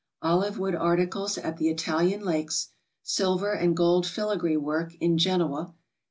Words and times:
Olive 0.23 0.57
wood 0.57 0.73
articles 0.73 1.37
at 1.37 1.57
the 1.57 1.69
Italian 1.69 2.25
Lakes. 2.25 2.69
Silver 3.03 3.53
and 3.53 3.77
gold 3.77 4.05
filagree 4.07 4.57
work, 4.57 4.95
in 4.95 5.19
Genoa. 5.19 5.75